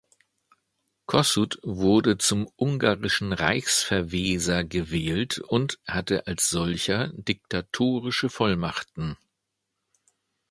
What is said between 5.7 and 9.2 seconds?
hatte als solcher diktatorische Vollmachten.